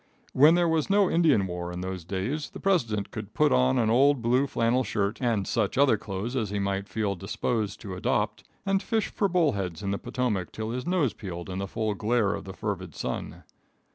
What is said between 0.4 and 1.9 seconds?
there was no Indian war in